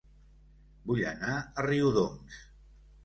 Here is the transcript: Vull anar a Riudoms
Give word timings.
Vull 0.91 1.03
anar 1.11 1.35
a 1.35 1.67
Riudoms 1.69 2.41